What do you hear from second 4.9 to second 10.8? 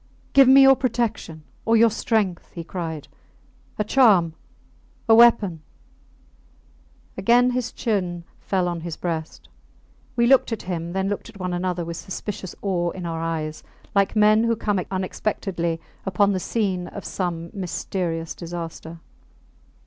a weapon! Again his chin fell on his breast. We looked at